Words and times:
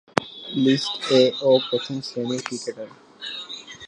List 0.63 0.93
A 1.11 1.21
ও 1.41 1.51
প্রথম-শ্রেণীর 1.67 2.41
cricketer. 2.47 2.89